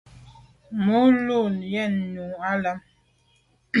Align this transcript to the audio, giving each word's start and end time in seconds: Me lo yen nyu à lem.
Me 0.85 0.99
lo 1.25 1.39
yen 1.73 1.93
nyu 2.13 2.25
à 2.49 2.51
lem. 2.63 2.79